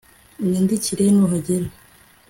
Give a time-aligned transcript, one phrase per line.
[0.43, 1.67] Unyandikire nuhagera